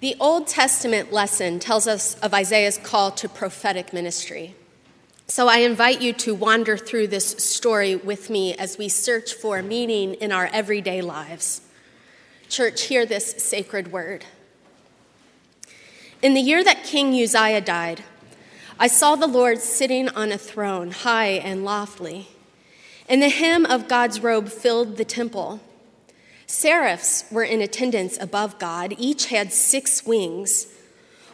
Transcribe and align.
The 0.00 0.16
Old 0.18 0.46
Testament 0.46 1.12
lesson 1.12 1.58
tells 1.58 1.86
us 1.86 2.14
of 2.20 2.32
Isaiah's 2.32 2.78
call 2.78 3.10
to 3.12 3.28
prophetic 3.28 3.92
ministry. 3.92 4.54
So 5.26 5.46
I 5.46 5.58
invite 5.58 6.00
you 6.00 6.14
to 6.14 6.34
wander 6.34 6.78
through 6.78 7.08
this 7.08 7.28
story 7.32 7.96
with 7.96 8.30
me 8.30 8.54
as 8.54 8.78
we 8.78 8.88
search 8.88 9.34
for 9.34 9.60
meaning 9.62 10.14
in 10.14 10.32
our 10.32 10.46
everyday 10.54 11.02
lives. 11.02 11.60
Church, 12.48 12.84
hear 12.84 13.04
this 13.04 13.32
sacred 13.32 13.92
word. 13.92 14.24
In 16.22 16.32
the 16.32 16.40
year 16.40 16.64
that 16.64 16.82
King 16.82 17.12
Uzziah 17.12 17.60
died, 17.60 18.02
I 18.78 18.86
saw 18.86 19.16
the 19.16 19.26
Lord 19.26 19.58
sitting 19.58 20.08
on 20.08 20.32
a 20.32 20.38
throne, 20.38 20.92
high 20.92 21.32
and 21.32 21.62
lofty, 21.62 22.28
and 23.06 23.22
the 23.22 23.28
hem 23.28 23.66
of 23.66 23.86
God's 23.86 24.20
robe 24.20 24.48
filled 24.48 24.96
the 24.96 25.04
temple. 25.04 25.60
Seraphs 26.50 27.26
were 27.30 27.44
in 27.44 27.60
attendance 27.60 28.18
above 28.20 28.58
God. 28.58 28.96
Each 28.98 29.26
had 29.26 29.52
six 29.52 30.04
wings. 30.04 30.66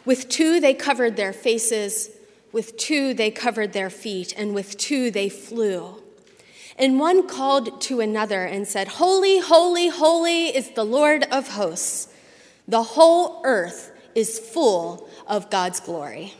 With 0.05 0.29
two 0.29 0.59
they 0.59 0.75
covered 0.75 1.15
their 1.15 1.33
faces, 1.33 2.11
with 2.51 2.77
two 2.77 3.15
they 3.15 3.31
covered 3.31 3.73
their 3.73 3.89
feet, 3.89 4.31
and 4.37 4.53
with 4.53 4.77
two 4.77 5.09
they 5.09 5.27
flew. 5.27 6.03
And 6.77 6.99
one 6.99 7.27
called 7.27 7.81
to 7.81 7.99
another 7.99 8.43
and 8.43 8.67
said, 8.67 8.87
Holy, 8.87 9.39
holy, 9.39 9.87
holy 9.87 10.55
is 10.55 10.69
the 10.75 10.85
Lord 10.85 11.23
of 11.31 11.47
hosts. 11.49 12.09
The 12.67 12.83
whole 12.83 13.41
earth 13.43 13.91
is 14.13 14.37
full 14.37 15.09
of 15.25 15.49
God's 15.49 15.79
glory. 15.79 16.35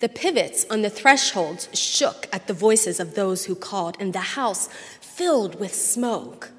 The 0.00 0.08
pivots 0.08 0.66
on 0.68 0.82
the 0.82 0.90
thresholds 0.90 1.68
shook 1.72 2.26
at 2.32 2.48
the 2.48 2.52
voices 2.52 2.98
of 2.98 3.14
those 3.14 3.44
who 3.44 3.54
called, 3.54 3.96
and 4.00 4.12
the 4.12 4.34
house 4.34 4.68
filled 5.00 5.60
with 5.60 5.72
smoke. 5.72 6.50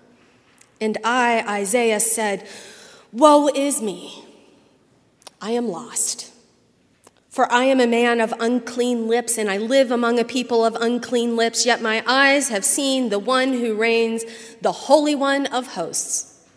And 0.79 0.97
I, 1.03 1.43
Isaiah, 1.47 1.99
said, 1.99 2.47
Woe 3.11 3.47
is 3.47 3.81
me! 3.81 4.25
I 5.41 5.51
am 5.51 5.67
lost. 5.67 6.31
For 7.29 7.51
I 7.51 7.65
am 7.65 7.81
a 7.81 7.87
man 7.87 8.21
of 8.21 8.33
unclean 8.39 9.07
lips, 9.07 9.37
and 9.37 9.49
I 9.51 9.57
live 9.57 9.91
among 9.91 10.19
a 10.19 10.23
people 10.23 10.63
of 10.63 10.75
unclean 10.75 11.35
lips, 11.35 11.65
yet 11.65 11.81
my 11.81 12.01
eyes 12.07 12.47
have 12.47 12.63
seen 12.63 13.09
the 13.09 13.19
one 13.19 13.53
who 13.53 13.75
reigns, 13.75 14.23
the 14.61 14.71
Holy 14.71 15.15
One 15.15 15.45
of 15.47 15.73
hosts. 15.73 16.47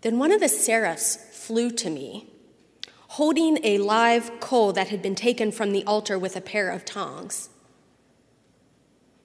Then 0.00 0.18
one 0.18 0.32
of 0.32 0.40
the 0.40 0.48
seraphs 0.48 1.16
flew 1.32 1.70
to 1.72 1.90
me, 1.90 2.26
holding 3.08 3.58
a 3.62 3.78
live 3.78 4.40
coal 4.40 4.72
that 4.72 4.88
had 4.88 5.02
been 5.02 5.14
taken 5.14 5.52
from 5.52 5.72
the 5.72 5.84
altar 5.84 6.18
with 6.18 6.36
a 6.36 6.40
pair 6.40 6.70
of 6.70 6.86
tongs. 6.86 7.50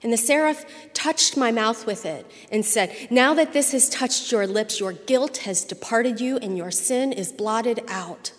And 0.02 0.12
the 0.12 0.18
seraph 0.18 0.64
touched 1.02 1.34
my 1.34 1.50
mouth 1.50 1.86
with 1.86 2.04
it 2.04 2.30
and 2.52 2.64
said, 2.64 2.94
Now 3.10 3.32
that 3.34 3.54
this 3.54 3.72
has 3.72 3.88
touched 3.88 4.30
your 4.30 4.46
lips, 4.46 4.80
your 4.80 4.92
guilt 4.92 5.38
has 5.38 5.64
departed 5.64 6.20
you 6.20 6.36
and 6.36 6.58
your 6.58 6.70
sin 6.70 7.12
is 7.12 7.32
blotted 7.32 7.82
out. 7.88 8.32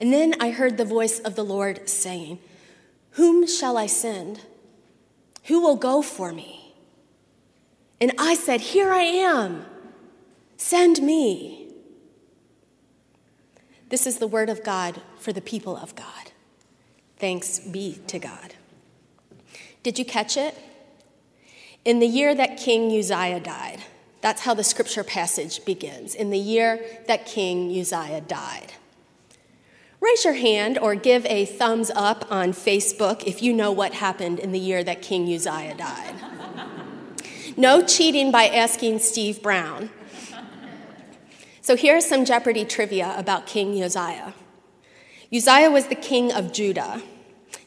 And 0.00 0.12
then 0.12 0.34
I 0.40 0.50
heard 0.50 0.78
the 0.78 0.84
voice 0.84 1.20
of 1.20 1.36
the 1.36 1.44
Lord 1.44 1.88
saying, 1.88 2.40
Whom 3.12 3.46
shall 3.46 3.76
I 3.76 3.86
send? 3.86 4.40
Who 5.44 5.60
will 5.60 5.76
go 5.76 6.02
for 6.02 6.32
me? 6.32 6.74
And 8.00 8.12
I 8.18 8.34
said, 8.34 8.60
Here 8.60 8.92
I 8.92 9.02
am. 9.02 9.66
Send 10.56 11.02
me. 11.02 11.72
This 13.90 14.06
is 14.06 14.18
the 14.18 14.26
word 14.26 14.48
of 14.48 14.64
God 14.64 15.00
for 15.18 15.32
the 15.32 15.40
people 15.40 15.76
of 15.76 15.94
God. 15.94 16.32
Thanks 17.18 17.60
be 17.60 18.00
to 18.08 18.18
God. 18.18 18.54
Did 19.82 19.98
you 19.98 20.04
catch 20.04 20.36
it? 20.36 20.54
In 21.84 21.98
the 21.98 22.06
year 22.06 22.34
that 22.34 22.58
King 22.58 22.96
Uzziah 22.96 23.40
died, 23.40 23.80
that's 24.20 24.42
how 24.42 24.52
the 24.52 24.64
scripture 24.64 25.04
passage 25.04 25.64
begins. 25.64 26.14
In 26.14 26.30
the 26.30 26.38
year 26.38 26.84
that 27.06 27.24
King 27.24 27.70
Uzziah 27.70 28.20
died. 28.20 28.74
Raise 30.00 30.24
your 30.24 30.34
hand 30.34 30.78
or 30.78 30.94
give 30.94 31.24
a 31.26 31.44
thumbs 31.44 31.90
up 31.94 32.30
on 32.30 32.52
Facebook 32.52 33.22
if 33.24 33.42
you 33.42 33.52
know 33.52 33.70
what 33.70 33.94
happened 33.94 34.38
in 34.38 34.52
the 34.52 34.58
year 34.58 34.82
that 34.84 35.02
King 35.02 35.32
Uzziah 35.32 35.74
died. 35.74 36.14
no 37.56 37.82
cheating 37.82 38.30
by 38.30 38.46
asking 38.46 38.98
Steve 38.98 39.42
Brown. 39.42 39.90
So 41.62 41.76
here's 41.76 42.06
some 42.06 42.24
Jeopardy 42.24 42.64
trivia 42.64 43.14
about 43.16 43.46
King 43.46 43.82
Uzziah. 43.82 44.34
Uzziah 45.32 45.70
was 45.70 45.86
the 45.86 45.94
king 45.94 46.32
of 46.32 46.52
Judah 46.52 47.02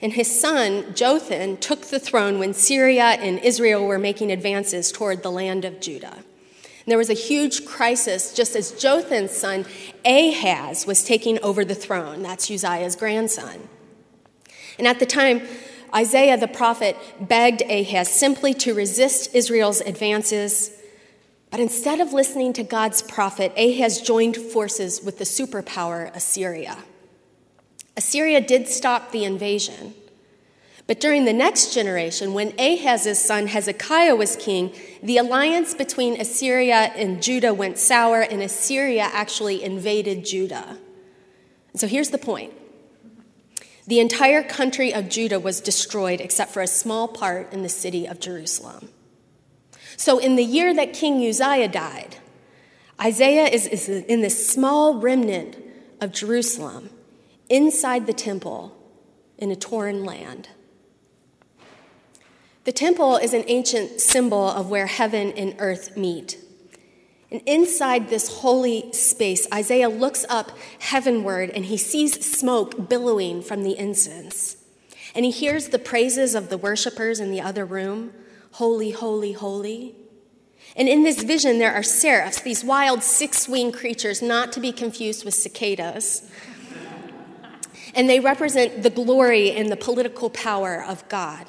and 0.02 0.14
his 0.14 0.40
son, 0.40 0.94
Jotham, 0.96 1.56
took 1.58 1.86
the 1.86 2.00
throne 2.00 2.38
when 2.38 2.54
Syria 2.54 3.04
and 3.04 3.40
Israel 3.40 3.86
were 3.86 3.98
making 3.98 4.32
advances 4.32 4.92
toward 4.92 5.24
the 5.24 5.32
land 5.32 5.64
of 5.64 5.80
Judah. 5.80 6.16
And 6.16 6.92
there 6.92 6.98
was 6.98 7.10
a 7.10 7.14
huge 7.14 7.66
crisis 7.66 8.34
just 8.34 8.56
as 8.58 8.72
Jotham's 8.74 9.32
son, 9.32 9.66
Ahaz, 10.04 10.86
was 10.86 11.06
taking 11.06 11.42
over 11.42 11.64
the 11.64 11.76
throne. 11.76 12.22
That's 12.22 12.52
Uzziah's 12.52 12.98
grandson. 12.98 13.70
And 14.78 14.88
at 14.88 15.00
the 15.00 15.06
time, 15.06 15.44
Isaiah 15.96 16.38
the 16.38 16.48
prophet 16.50 16.98
begged 17.22 17.62
Ahaz 17.62 18.10
simply 18.10 18.54
to 18.56 18.74
resist 18.74 19.34
Israel's 19.34 19.80
advances. 19.80 20.72
But 21.50 21.62
instead 21.62 22.02
of 22.02 22.12
listening 22.12 22.52
to 22.54 22.64
God's 22.64 23.02
prophet, 23.02 23.54
Ahaz 23.56 24.02
joined 24.02 24.36
forces 24.36 25.02
with 25.02 25.20
the 25.20 25.24
superpower 25.24 26.14
Assyria. 26.14 26.78
Assyria 27.96 28.42
did 28.42 28.68
stop 28.68 29.12
the 29.12 29.24
invasion. 29.24 29.94
But 30.86 31.00
during 31.00 31.26
the 31.26 31.34
next 31.34 31.74
generation, 31.74 32.34
when 32.34 32.54
Ahaz's 32.60 33.20
son 33.20 33.48
Hezekiah 33.48 34.16
was 34.16 34.36
king, 34.36 34.74
the 35.02 35.18
alliance 35.18 35.74
between 35.74 36.20
Assyria 36.20 36.92
and 36.96 37.24
Judah 37.24 37.54
went 37.54 37.78
sour, 37.78 38.22
and 38.22 38.42
Assyria 38.42 39.04
actually 39.04 39.64
invaded 39.64 40.26
Judah. 40.26 40.78
So 41.76 41.88
here's 41.88 42.10
the 42.10 42.18
point 42.18 42.54
the 43.88 44.00
entire 44.00 44.44
country 44.44 44.94
of 44.94 45.10
Judah 45.10 45.40
was 45.40 45.62
destroyed 45.62 46.22
except 46.22 46.52
for 46.52 46.62
a 46.62 46.68
small 46.68 47.08
part 47.08 47.52
in 47.52 47.64
the 47.64 47.70
city 47.70 48.06
of 48.06 48.20
Jerusalem. 48.20 48.90
So, 49.98 50.20
in 50.20 50.36
the 50.36 50.44
year 50.44 50.74
that 50.74 50.94
King 50.94 51.26
Uzziah 51.26 51.68
died, 51.68 52.18
Isaiah 53.00 53.46
is, 53.46 53.68
is 53.68 53.90
in 53.90 54.22
this 54.22 54.48
small 54.48 55.00
remnant 55.00 55.58
of 56.02 56.12
Jerusalem 56.12 56.90
inside 57.54 58.08
the 58.08 58.14
temple 58.14 58.76
in 59.38 59.52
a 59.52 59.56
torn 59.56 60.04
land. 60.04 60.50
The 62.64 62.72
temple 62.72 63.18
is 63.18 63.34
an 63.34 63.44
ancient 63.48 64.02
symbol 64.02 64.50
of 64.50 64.70
where 64.70 64.88
heaven 64.88 65.32
and 65.34 65.56
earth 65.60 65.96
meet. 65.96 66.40
And 67.30 67.42
inside 67.46 68.10
this 68.10 68.40
holy 68.40 68.92
space, 68.92 69.48
Isaiah 69.54 69.90
looks 69.90 70.26
up 70.30 70.58
heavenward 70.80 71.52
and 71.52 71.66
he 71.66 71.78
sees 71.78 72.26
smoke 72.26 72.90
billowing 72.90 73.44
from 73.44 73.64
the 73.64 73.78
incense. 73.78 74.58
And 75.14 75.24
he 75.24 75.32
hears 75.32 75.68
the 75.68 75.80
praises 75.80 76.34
of 76.34 76.50
the 76.50 76.58
worshipers 76.58 77.20
in 77.20 77.32
the 77.32 77.42
other 77.42 77.66
room 77.66 78.14
Holy, 78.54 78.92
holy, 78.92 79.34
holy. 79.34 79.96
And 80.76 80.88
in 80.88 81.04
this 81.04 81.24
vision, 81.24 81.58
there 81.58 81.74
are 81.74 81.84
seraphs, 81.84 82.42
these 82.42 82.64
wild 82.64 83.02
six 83.02 83.48
winged 83.48 83.74
creatures, 83.74 84.22
not 84.22 84.52
to 84.54 84.60
be 84.60 84.72
confused 84.72 85.26
with 85.26 85.34
cicadas 85.34 86.30
and 87.94 88.10
they 88.10 88.20
represent 88.20 88.84
the 88.84 88.90
glory 88.90 89.52
and 89.52 89.72
the 89.72 89.78
political 89.78 90.30
power 90.30 90.84
of 90.84 91.08
God. 91.10 91.48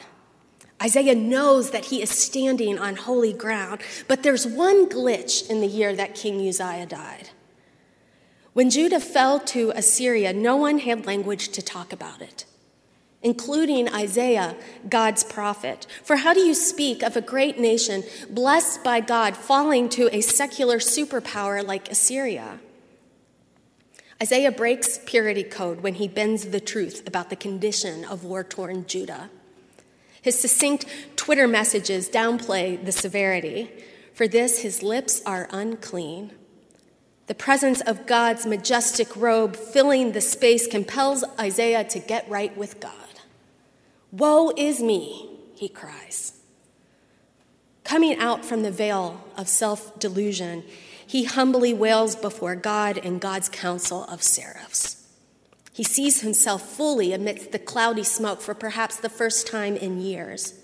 Isaiah 0.82 1.14
knows 1.14 1.70
that 1.70 1.86
he 1.86 2.02
is 2.02 2.10
standing 2.10 2.78
on 2.78 2.96
holy 2.96 3.32
ground, 3.32 3.80
but 4.08 4.22
there's 4.22 4.46
one 4.46 4.88
glitch 4.88 5.48
in 5.48 5.60
the 5.60 5.66
year 5.66 5.94
that 5.94 6.14
King 6.14 6.46
Uzziah 6.46 6.86
died. 6.86 7.30
When 8.52 8.70
Judah 8.70 9.00
fell 9.00 9.40
to 9.40 9.72
Assyria, 9.74 10.32
no 10.32 10.56
one 10.56 10.78
had 10.78 11.06
language 11.06 11.48
to 11.50 11.62
talk 11.62 11.92
about 11.92 12.20
it, 12.20 12.44
including 13.22 13.88
Isaiah, 13.88 14.56
God's 14.88 15.24
prophet. 15.24 15.86
For 16.02 16.16
how 16.16 16.34
do 16.34 16.40
you 16.40 16.54
speak 16.54 17.02
of 17.02 17.16
a 17.16 17.20
great 17.20 17.58
nation 17.58 18.04
blessed 18.30 18.84
by 18.84 19.00
God 19.00 19.36
falling 19.36 19.88
to 19.90 20.14
a 20.14 20.20
secular 20.20 20.78
superpower 20.78 21.66
like 21.66 21.90
Assyria? 21.90 22.60
Isaiah 24.22 24.52
breaks 24.52 24.98
purity 25.04 25.42
code 25.42 25.80
when 25.80 25.94
he 25.94 26.08
bends 26.08 26.46
the 26.46 26.60
truth 26.60 27.06
about 27.06 27.30
the 27.30 27.36
condition 27.36 28.04
of 28.04 28.24
war 28.24 28.44
torn 28.44 28.86
Judah. 28.86 29.30
His 30.22 30.40
succinct 30.40 30.86
Twitter 31.16 31.46
messages 31.46 32.08
downplay 32.08 32.82
the 32.82 32.92
severity. 32.92 33.70
For 34.14 34.26
this, 34.26 34.60
his 34.60 34.82
lips 34.82 35.20
are 35.26 35.48
unclean. 35.50 36.32
The 37.26 37.34
presence 37.34 37.80
of 37.80 38.06
God's 38.06 38.46
majestic 38.46 39.16
robe 39.16 39.56
filling 39.56 40.12
the 40.12 40.20
space 40.20 40.66
compels 40.66 41.24
Isaiah 41.38 41.84
to 41.84 41.98
get 41.98 42.28
right 42.28 42.56
with 42.56 42.80
God. 42.80 42.92
Woe 44.12 44.52
is 44.56 44.80
me, 44.80 45.28
he 45.56 45.68
cries. 45.68 46.34
Coming 47.82 48.18
out 48.18 48.44
from 48.44 48.62
the 48.62 48.70
veil 48.70 49.22
of 49.36 49.48
self 49.48 49.98
delusion, 49.98 50.64
he 51.06 51.24
humbly 51.24 51.72
wails 51.72 52.16
before 52.16 52.56
God 52.56 52.98
and 52.98 53.20
God's 53.20 53.48
council 53.48 54.04
of 54.04 54.22
seraphs. 54.22 55.06
He 55.72 55.82
sees 55.82 56.20
himself 56.20 56.62
fully 56.62 57.12
amidst 57.12 57.50
the 57.50 57.58
cloudy 57.58 58.04
smoke 58.04 58.40
for 58.40 58.54
perhaps 58.54 58.96
the 58.96 59.08
first 59.08 59.46
time 59.46 59.76
in 59.76 60.00
years. 60.00 60.54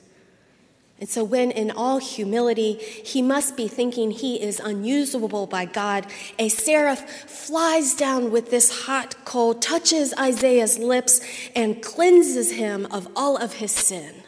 And 1.00 1.08
so, 1.08 1.24
when 1.24 1.50
in 1.50 1.70
all 1.70 1.98
humility 1.98 2.74
he 2.74 3.22
must 3.22 3.56
be 3.56 3.68
thinking 3.68 4.10
he 4.10 4.40
is 4.40 4.60
unusable 4.60 5.46
by 5.46 5.64
God, 5.64 6.06
a 6.38 6.50
seraph 6.50 7.10
flies 7.28 7.94
down 7.94 8.30
with 8.30 8.50
this 8.50 8.84
hot 8.84 9.24
coal, 9.24 9.54
touches 9.54 10.12
Isaiah's 10.18 10.78
lips, 10.78 11.22
and 11.56 11.82
cleanses 11.82 12.52
him 12.52 12.86
of 12.90 13.08
all 13.16 13.38
of 13.38 13.54
his 13.54 13.72
sin. 13.72 14.22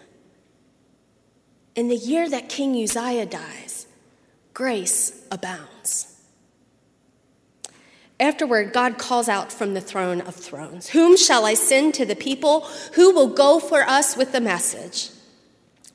In 1.76 1.88
the 1.88 1.96
year 1.96 2.28
that 2.28 2.48
King 2.48 2.74
Uzziah 2.82 3.26
dies, 3.26 3.71
grace 4.54 5.26
abounds. 5.30 6.08
Afterward, 8.20 8.72
God 8.72 8.98
calls 8.98 9.28
out 9.28 9.52
from 9.52 9.74
the 9.74 9.80
throne 9.80 10.20
of 10.20 10.36
thrones 10.36 10.90
Whom 10.90 11.16
shall 11.16 11.44
I 11.44 11.54
send 11.54 11.94
to 11.94 12.06
the 12.06 12.14
people? 12.14 12.60
Who 12.94 13.12
will 13.14 13.28
go 13.28 13.58
for 13.58 13.82
us 13.82 14.16
with 14.16 14.32
the 14.32 14.40
message? 14.40 15.10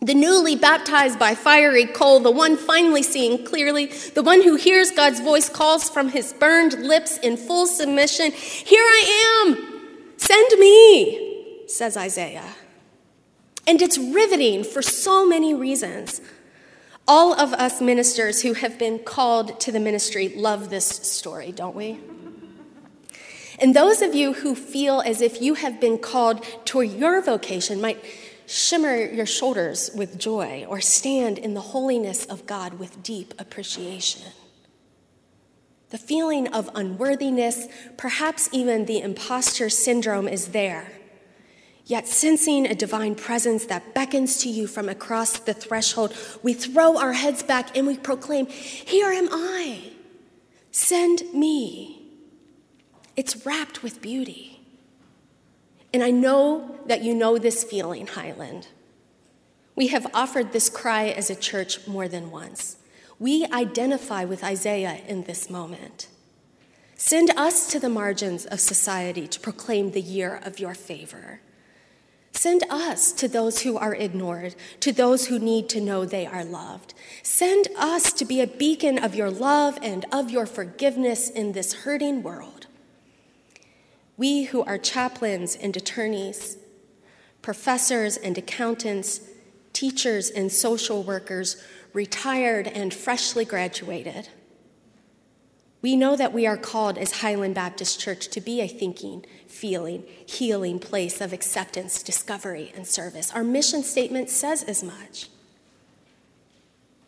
The 0.01 0.13
newly 0.13 0.55
baptized 0.55 1.17
by 1.17 1.33
fiery 1.33 1.85
coal, 1.85 2.19
the 2.19 2.29
one 2.29 2.55
finally 2.55 3.01
seeing 3.01 3.43
clearly, 3.45 3.87
the 4.13 4.21
one 4.21 4.43
who 4.43 4.55
hears 4.55 4.91
God's 4.91 5.19
voice 5.21 5.49
calls 5.49 5.89
from 5.89 6.09
his 6.09 6.33
burned 6.33 6.73
lips 6.73 7.17
in 7.17 7.35
full 7.35 7.65
submission 7.65 8.31
Here 8.31 8.83
I 8.83 9.45
am, 9.47 10.17
send 10.17 10.59
me, 10.59 11.63
says 11.67 11.97
Isaiah. 11.97 12.55
And 13.65 13.81
it's 13.81 13.97
riveting 13.97 14.63
for 14.63 14.81
so 14.81 15.25
many 15.25 15.53
reasons. 15.53 16.21
All 17.07 17.33
of 17.33 17.53
us 17.53 17.79
ministers 17.79 18.41
who 18.41 18.53
have 18.53 18.77
been 18.77 18.99
called 18.99 19.59
to 19.61 19.71
the 19.71 19.79
ministry 19.79 20.29
love 20.29 20.69
this 20.69 20.85
story, 20.85 21.51
don't 21.53 21.75
we? 21.75 21.99
And 23.59 23.75
those 23.75 24.01
of 24.01 24.13
you 24.13 24.33
who 24.33 24.55
feel 24.55 25.01
as 25.01 25.21
if 25.21 25.41
you 25.41 25.55
have 25.55 25.79
been 25.79 25.97
called 25.97 26.45
to 26.65 26.81
your 26.81 27.21
vocation 27.21 27.79
might 27.79 28.03
shimmer 28.45 28.95
your 28.95 29.25
shoulders 29.25 29.89
with 29.95 30.17
joy 30.17 30.65
or 30.67 30.79
stand 30.79 31.37
in 31.37 31.53
the 31.53 31.61
holiness 31.61 32.25
of 32.25 32.45
God 32.45 32.75
with 32.75 33.01
deep 33.03 33.33
appreciation. 33.39 34.31
The 35.89 35.97
feeling 35.97 36.49
of 36.49 36.69
unworthiness, 36.75 37.67
perhaps 37.95 38.49
even 38.51 38.85
the 38.85 38.99
imposter 38.99 39.69
syndrome, 39.69 40.27
is 40.27 40.49
there. 40.49 40.91
Yet, 41.87 42.05
sensing 42.05 42.67
a 42.67 42.75
divine 42.75 43.15
presence 43.15 43.65
that 43.67 43.93
beckons 43.93 44.39
to 44.39 44.49
you 44.49 44.67
from 44.67 44.89
across 44.89 45.39
the 45.39 45.53
threshold, 45.53 46.13
we 46.43 46.53
throw 46.53 46.97
our 46.97 47.13
heads 47.13 47.43
back 47.43 47.77
and 47.77 47.87
we 47.87 47.97
proclaim, 47.97 48.47
Here 48.47 49.09
am 49.09 49.29
I, 49.31 49.93
send 50.69 51.33
me. 51.33 52.01
It's 53.15 53.45
wrapped 53.45 53.83
with 53.83 54.01
beauty. 54.01 54.59
And 55.93 56.03
I 56.03 56.11
know 56.11 56.77
that 56.87 57.03
you 57.03 57.15
know 57.15 57.37
this 57.37 57.63
feeling, 57.63 58.05
Highland. 58.07 58.67
We 59.73 59.87
have 59.87 60.07
offered 60.13 60.51
this 60.51 60.69
cry 60.69 61.05
as 61.05 61.29
a 61.29 61.35
church 61.37 61.87
more 61.87 62.09
than 62.09 62.31
once. 62.31 62.75
We 63.17 63.45
identify 63.45 64.25
with 64.25 64.43
Isaiah 64.43 64.99
in 65.07 65.23
this 65.23 65.49
moment. 65.49 66.09
Send 66.97 67.29
us 67.37 67.71
to 67.71 67.79
the 67.79 67.87
margins 67.87 68.45
of 68.45 68.59
society 68.59 69.25
to 69.29 69.39
proclaim 69.39 69.91
the 69.91 70.01
year 70.01 70.41
of 70.43 70.59
your 70.59 70.75
favor. 70.75 71.39
Send 72.31 72.63
us 72.69 73.11
to 73.13 73.27
those 73.27 73.61
who 73.61 73.77
are 73.77 73.95
ignored, 73.95 74.55
to 74.81 74.91
those 74.91 75.27
who 75.27 75.39
need 75.39 75.69
to 75.69 75.81
know 75.81 76.05
they 76.05 76.25
are 76.25 76.45
loved. 76.45 76.93
Send 77.23 77.67
us 77.77 78.13
to 78.13 78.25
be 78.25 78.41
a 78.41 78.47
beacon 78.47 79.03
of 79.03 79.15
your 79.15 79.31
love 79.31 79.79
and 79.81 80.05
of 80.11 80.29
your 80.29 80.45
forgiveness 80.45 81.29
in 81.29 81.53
this 81.53 81.73
hurting 81.73 82.21
world. 82.21 82.67
We 84.17 84.43
who 84.43 84.63
are 84.63 84.77
chaplains 84.77 85.55
and 85.55 85.75
attorneys, 85.75 86.57
professors 87.41 88.17
and 88.17 88.37
accountants, 88.37 89.21
teachers 89.73 90.29
and 90.29 90.51
social 90.51 91.03
workers, 91.03 91.57
retired 91.93 92.67
and 92.67 92.93
freshly 92.93 93.45
graduated. 93.45 94.29
We 95.81 95.95
know 95.95 96.15
that 96.15 96.33
we 96.33 96.47
are 96.47 96.57
called 96.57 96.97
as 96.97 97.21
Highland 97.21 97.55
Baptist 97.55 97.99
Church 97.99 98.27
to 98.29 98.41
be 98.41 98.61
a 98.61 98.67
thinking, 98.67 99.25
feeling, 99.47 100.03
healing 100.25 100.79
place 100.79 101.21
of 101.21 101.33
acceptance, 101.33 102.01
discovery, 102.01 102.71
and 102.75 102.87
service. 102.87 103.31
Our 103.31 103.43
mission 103.43 103.83
statement 103.83 104.29
says 104.29 104.63
as 104.63 104.83
much. 104.83 105.29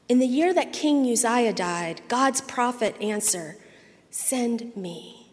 In 0.08 0.20
the 0.20 0.28
year 0.28 0.54
that 0.54 0.74
King 0.74 1.10
Uzziah 1.10 1.54
died, 1.54 2.02
God's 2.08 2.42
prophet 2.42 2.96
answered, 3.02 3.58
Send 4.12 4.76
me. 4.76 5.28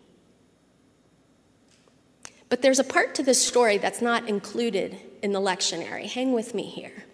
But 2.48 2.62
there's 2.62 2.78
a 2.78 2.84
part 2.84 3.14
to 3.16 3.22
this 3.22 3.44
story 3.44 3.78
that's 3.78 4.02
not 4.02 4.28
included 4.28 4.98
in 5.22 5.32
the 5.32 5.40
lectionary. 5.40 6.06
Hang 6.10 6.32
with 6.32 6.54
me 6.54 6.64
here. 6.64 7.04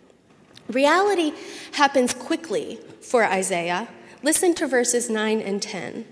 Reality 0.68 1.32
happens 1.72 2.14
quickly 2.14 2.78
for 3.00 3.24
Isaiah. 3.24 3.88
Listen 4.22 4.54
to 4.54 4.66
verses 4.66 5.08
9 5.08 5.40
and 5.40 5.60
10. 5.62 6.04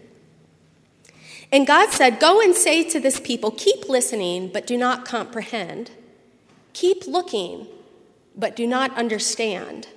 And 1.52 1.66
God 1.66 1.90
said, 1.90 2.20
Go 2.20 2.40
and 2.40 2.54
say 2.54 2.88
to 2.90 3.00
this 3.00 3.18
people, 3.18 3.50
keep 3.50 3.88
listening, 3.88 4.48
but 4.48 4.66
do 4.66 4.76
not 4.76 5.04
comprehend. 5.04 5.90
Keep 6.72 7.06
looking, 7.06 7.66
but 8.36 8.54
do 8.54 8.66
not 8.66 8.96
understand. 8.96 9.88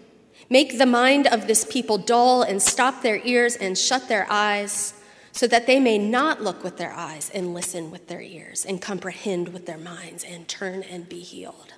Make 0.50 0.77
the 0.77 0.85
mind 0.85 1.27
of 1.27 1.47
this 1.47 1.65
people 1.65 1.97
dull 1.97 2.41
and 2.41 2.61
stop 2.61 3.01
their 3.01 3.21
ears 3.23 3.55
and 3.55 3.77
shut 3.77 4.07
their 4.07 4.27
eyes 4.29 4.94
so 5.31 5.47
that 5.47 5.65
they 5.65 5.79
may 5.79 5.97
not 5.97 6.44
look 6.44 6.63
with 6.63 6.77
their 6.77 6.94
eyes 6.94 7.31
and 7.33 7.53
listen 7.53 7.89
with 7.89 8.07
their 8.07 8.21
ears 8.21 8.65
and 8.65 8.81
comprehend 8.81 9.50
with 9.50 9.65
their 9.65 9.77
minds 9.77 10.23
and 10.23 10.47
turn 10.47 10.83
and 10.83 11.09
be 11.09 11.21
healed. 11.21 11.73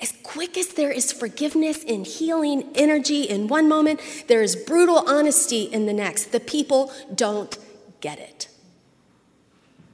As 0.00 0.12
quick 0.24 0.58
as 0.58 0.68
there 0.68 0.90
is 0.90 1.12
forgiveness 1.12 1.84
and 1.86 2.04
healing 2.04 2.70
energy 2.74 3.22
in 3.22 3.46
one 3.46 3.68
moment, 3.68 4.00
there 4.26 4.42
is 4.42 4.56
brutal 4.56 5.08
honesty 5.08 5.62
in 5.62 5.86
the 5.86 5.92
next. 5.92 6.32
The 6.32 6.40
people 6.40 6.92
don't 7.14 7.56
get 8.02 8.18
it. 8.18 8.48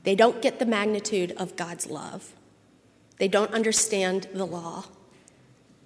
They 0.02 0.16
don't 0.16 0.42
get 0.42 0.58
the 0.58 0.66
magnitude 0.66 1.32
of 1.32 1.54
God's 1.54 1.86
love. 1.88 2.32
They 3.18 3.28
don't 3.28 3.52
understand 3.52 4.26
the 4.32 4.46
law. 4.46 4.86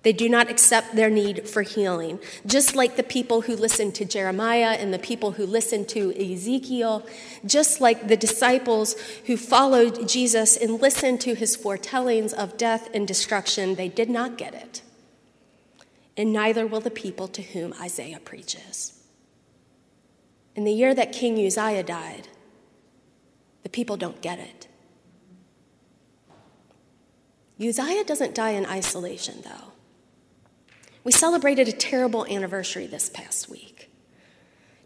They 0.02 0.12
do 0.12 0.28
not 0.28 0.50
accept 0.50 0.96
their 0.96 1.10
need 1.10 1.48
for 1.48 1.62
healing. 1.62 2.19
Just 2.44 2.74
like 2.74 2.96
the 2.96 3.02
people 3.02 3.42
who 3.42 3.54
listened 3.54 3.94
to 3.96 4.04
Jeremiah 4.04 4.76
and 4.78 4.92
the 4.92 4.98
people 4.98 5.32
who 5.32 5.46
listened 5.46 5.88
to 5.90 6.12
Ezekiel, 6.12 7.06
just 7.46 7.80
like 7.80 8.08
the 8.08 8.16
disciples 8.16 8.96
who 9.26 9.36
followed 9.36 10.08
Jesus 10.08 10.56
and 10.56 10.80
listened 10.80 11.20
to 11.22 11.34
his 11.34 11.54
foretellings 11.54 12.32
of 12.32 12.56
death 12.56 12.90
and 12.92 13.06
destruction, 13.06 13.76
they 13.76 13.88
did 13.88 14.10
not 14.10 14.36
get 14.36 14.54
it. 14.54 14.82
And 16.16 16.32
neither 16.32 16.66
will 16.66 16.80
the 16.80 16.90
people 16.90 17.28
to 17.28 17.42
whom 17.42 17.72
Isaiah 17.80 18.20
preaches. 18.20 19.01
In 20.54 20.64
the 20.64 20.72
year 20.72 20.94
that 20.94 21.12
King 21.12 21.34
Uzziah 21.44 21.82
died, 21.82 22.28
the 23.62 23.68
people 23.68 23.96
don't 23.96 24.20
get 24.20 24.38
it. 24.38 24.68
Uzziah 27.60 28.04
doesn't 28.04 28.34
die 28.34 28.50
in 28.50 28.66
isolation, 28.66 29.42
though. 29.44 29.72
We 31.04 31.12
celebrated 31.12 31.68
a 31.68 31.72
terrible 31.72 32.26
anniversary 32.26 32.86
this 32.86 33.08
past 33.08 33.48
week. 33.48 33.90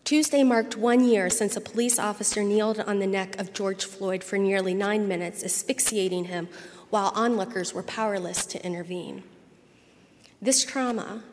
Tuesday 0.04 0.44
marked 0.44 0.76
one 0.76 1.04
year 1.04 1.28
since 1.28 1.56
a 1.56 1.61
police 1.61 1.99
officer 1.99 2.42
kneeled 2.42 2.78
on 2.80 3.00
the 3.00 3.06
neck 3.06 3.38
of 3.40 3.52
George 3.52 3.85
Floyd 3.85 4.23
for 4.23 4.38
nearly 4.38 4.73
nine 4.73 5.08
minutes, 5.08 5.42
asphyxiating 5.42 6.26
him 6.26 6.49
while 6.90 7.12
onlookers 7.14 7.75
were 7.75 7.82
powerless 7.82 8.46
to 8.46 8.64
intervene. 8.64 9.25
This 10.40 10.64
trauma, 10.64 11.25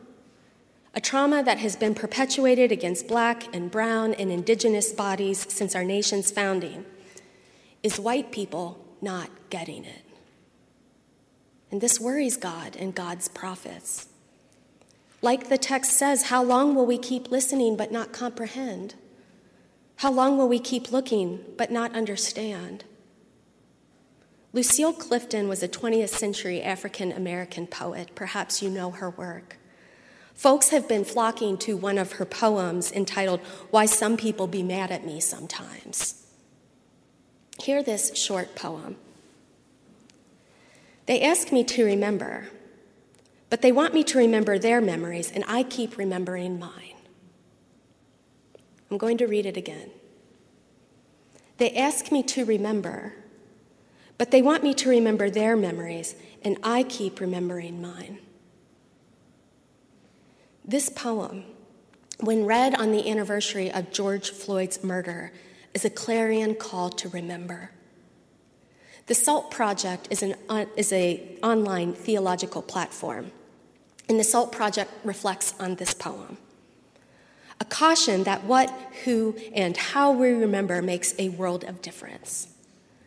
a 0.94 1.00
trauma 1.00 1.42
that 1.42 1.58
has 1.58 1.74
been 1.74 1.94
perpetuated 1.94 2.70
against 2.70 3.08
black 3.08 3.52
and 3.54 3.70
brown 3.70 4.14
and 4.14 4.30
indigenous 4.30 4.92
bodies 4.92 5.46
since 5.52 5.74
our 5.74 5.84
nation's 5.84 6.30
founding, 6.30 6.84
is 7.82 7.98
white 7.98 8.30
people 8.30 8.84
not 9.02 9.28
getting 9.50 9.84
it. 9.84 10.04
And 11.70 11.80
this 11.80 11.98
worries 11.98 12.36
God 12.36 12.76
and 12.76 12.94
God's 12.94 13.28
prophets. 13.28 14.06
Like 15.20 15.48
the 15.48 15.58
text 15.58 15.92
says, 15.92 16.24
how 16.24 16.42
long 16.42 16.74
will 16.74 16.86
we 16.86 16.98
keep 16.98 17.30
listening 17.30 17.76
but 17.76 17.90
not 17.90 18.12
comprehend? 18.12 18.94
How 19.96 20.12
long 20.12 20.36
will 20.36 20.48
we 20.48 20.58
keep 20.60 20.92
looking 20.92 21.40
but 21.56 21.70
not 21.70 21.94
understand? 21.94 22.84
Lucille 24.52 24.92
Clifton 24.92 25.48
was 25.48 25.62
a 25.62 25.68
20th 25.68 26.10
century 26.10 26.62
African 26.62 27.10
American 27.10 27.66
poet. 27.66 28.10
Perhaps 28.14 28.62
you 28.62 28.70
know 28.70 28.92
her 28.92 29.10
work. 29.10 29.56
Folks 30.34 30.70
have 30.70 30.88
been 30.88 31.04
flocking 31.04 31.56
to 31.58 31.76
one 31.76 31.98
of 31.98 32.12
her 32.12 32.24
poems 32.24 32.92
entitled 32.92 33.40
Why 33.70 33.86
Some 33.86 34.16
People 34.16 34.46
Be 34.46 34.62
Mad 34.62 34.90
at 34.90 35.06
Me 35.06 35.20
Sometimes. 35.20 36.26
Hear 37.62 37.82
this 37.82 38.16
short 38.16 38.54
poem. 38.54 38.96
They 41.06 41.22
ask 41.22 41.52
me 41.52 41.64
to 41.64 41.84
remember 41.84 42.48
but 43.54 43.62
they 43.62 43.70
want 43.70 43.94
me 43.94 44.02
to 44.02 44.18
remember 44.18 44.58
their 44.58 44.80
memories, 44.80 45.30
and 45.30 45.44
I 45.46 45.62
keep 45.62 45.96
remembering 45.96 46.58
mine. 46.58 46.96
I'm 48.90 48.98
going 48.98 49.16
to 49.18 49.26
read 49.26 49.46
it 49.46 49.56
again. 49.56 49.90
They 51.58 51.70
ask 51.76 52.10
me 52.10 52.24
to 52.24 52.44
remember, 52.44 53.14
but 54.18 54.32
they 54.32 54.42
want 54.42 54.64
me 54.64 54.74
to 54.74 54.88
remember 54.88 55.30
their 55.30 55.56
memories, 55.56 56.16
and 56.42 56.58
I 56.64 56.82
keep 56.82 57.20
remembering 57.20 57.80
mine. 57.80 58.18
This 60.66 60.88
poem, 60.88 61.44
when 62.20 62.46
read 62.46 62.74
on 62.74 62.90
the 62.90 63.10
anniversary 63.10 63.70
of 63.70 63.92
George 63.92 64.30
Floyd's 64.30 64.82
murder, 64.82 65.30
is 65.74 65.84
a 65.84 65.90
clarion 65.90 66.54
call 66.54 66.88
to 66.88 67.08
remember. 67.10 67.70
The 69.06 69.14
SALT 69.14 69.50
Project 69.50 70.08
is 70.10 70.22
an 70.22 70.36
is 70.76 70.90
a 70.90 71.38
online 71.42 71.92
theological 71.92 72.62
platform, 72.62 73.30
and 74.08 74.18
the 74.18 74.24
SALT 74.24 74.52
Project 74.52 74.90
reflects 75.04 75.52
on 75.60 75.74
this 75.74 75.92
poem. 75.92 76.38
A 77.60 77.66
caution 77.66 78.24
that 78.24 78.44
what, 78.44 78.70
who, 79.04 79.36
and 79.54 79.76
how 79.76 80.12
we 80.12 80.30
remember 80.30 80.80
makes 80.80 81.14
a 81.18 81.28
world 81.28 81.64
of 81.64 81.82
difference. 81.82 82.48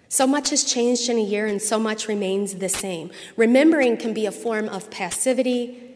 So 0.10 0.28
much 0.28 0.52
has 0.52 0.64
changed 0.64 1.10
in 1.10 1.18
a 1.18 1.24
year, 1.24 1.48
and 1.48 1.60
so 1.60 1.80
much 1.80 2.08
remains 2.08 2.56
the 2.56 2.70
same. 2.70 3.10
Remembering 3.36 3.98
can 3.98 4.14
be 4.14 4.28
a 4.28 4.32
form 4.32 4.70
of 4.70 4.92
passivity, 4.92 5.87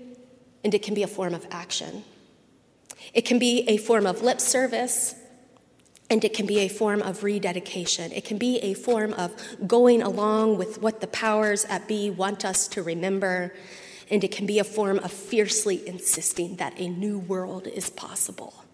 and 0.64 0.74
it 0.74 0.84
can 0.84 0.94
be 0.94 1.04
a 1.04 1.08
form 1.08 1.34
of 1.34 1.46
action. 1.52 2.04
It 3.14 3.26
can 3.26 3.40
be 3.40 3.64
a 3.68 3.78
form 3.78 4.06
of 4.06 4.22
lip 4.22 4.40
service, 4.40 5.16
and 6.10 6.24
it 6.24 6.34
can 6.34 6.46
be 6.46 6.60
a 6.60 6.68
form 6.68 7.02
of 7.02 7.24
rededication. 7.24 8.12
It 8.12 8.26
can 8.26 8.38
be 8.38 8.58
a 8.60 8.74
form 8.74 9.14
of 9.14 9.34
going 9.66 10.02
along 10.02 10.58
with 10.58 10.82
what 10.82 11.00
the 11.02 11.08
powers 11.08 11.66
at 11.66 11.88
be 11.88 12.10
want 12.10 12.44
us 12.44 12.68
to 12.70 12.84
remember. 12.84 13.54
And 14.10 14.24
it 14.24 14.32
can 14.32 14.46
be 14.46 14.60
a 14.60 14.66
form 14.66 15.00
of 15.00 15.12
fiercely 15.12 15.88
insisting 15.88 16.58
that 16.58 16.78
a 16.78 16.90
new 16.90 17.18
world 17.18 17.66
is 17.66 17.90
possible. 17.90 18.66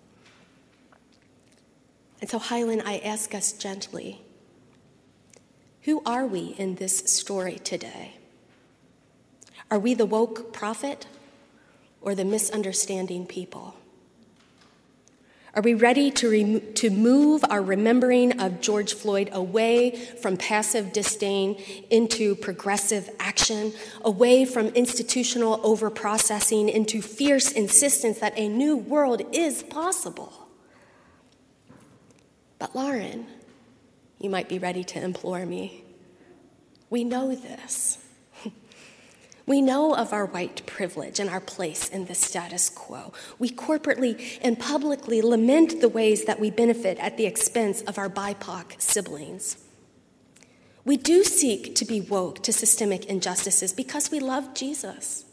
And 2.20 2.30
so, 2.30 2.40
Highland, 2.40 2.82
I 2.86 2.98
ask 2.98 3.36
us 3.36 3.52
gently 3.52 4.22
who 5.84 6.02
are 6.06 6.26
we 6.26 6.56
in 6.58 6.76
this 6.76 6.98
story 6.98 7.60
today? 7.64 8.16
Are 9.70 9.80
we 9.80 9.94
the 9.94 10.06
woke 10.06 10.52
prophet 10.52 11.06
or 12.08 12.16
the 12.16 12.24
misunderstanding 12.24 13.26
people? 13.26 13.76
Are 15.54 15.62
we 15.62 15.74
ready 15.74 16.10
to, 16.12 16.32
rem- 16.32 16.74
to 16.76 16.90
move 16.90 17.44
our 17.50 17.62
remembering 17.62 18.40
of 18.40 18.62
George 18.62 18.94
Floyd 18.94 19.30
away 19.34 19.94
from 20.22 20.38
passive 20.38 20.94
disdain 20.94 21.62
into 21.90 22.34
progressive 22.36 23.10
action, 23.20 23.74
away 24.06 24.46
from 24.46 24.68
institutional 24.68 25.60
overprocessing 25.60 26.74
into 26.74 27.02
fierce 27.02 27.52
insistence 27.52 28.20
that 28.20 28.32
a 28.38 28.48
new 28.48 28.78
world 28.78 29.24
is 29.34 29.64
possible? 29.64 30.48
But, 32.58 32.74
Lauren, 32.74 33.28
you 34.18 34.30
might 34.30 34.48
be 34.48 34.60
ready 34.60 34.86
to 34.86 35.04
implore 35.04 35.46
me. 35.46 35.84
We 36.90 37.04
know 37.04 37.36
this. 37.36 37.98
We 39.48 39.62
know 39.62 39.96
of 39.96 40.12
our 40.12 40.26
white 40.26 40.66
privilege 40.66 41.22
and 41.22 41.30
our 41.30 41.40
place 41.40 41.88
in 41.88 42.06
the 42.06 42.14
status 42.14 42.70
quo. 42.70 43.14
We 43.40 43.50
corporately 43.50 44.38
and 44.42 44.60
publicly 44.60 45.22
lament 45.22 45.80
the 45.80 45.88
ways 45.88 46.26
that 46.26 46.42
we 46.42 46.52
benefit 46.52 47.00
at 47.00 47.16
the 47.16 47.26
expense 47.26 47.82
of 47.84 47.98
our 47.98 48.10
BIPOC 48.10 48.82
siblings. 48.82 49.64
We 50.84 50.98
do 50.98 51.24
seek 51.24 51.76
to 51.76 51.86
be 51.86 52.02
woke 52.02 52.44
to 52.44 52.52
systemic 52.52 53.06
injustices 53.06 53.72
because 53.72 54.12
we 54.12 54.20
love 54.20 54.54
Jesus. 54.54 55.24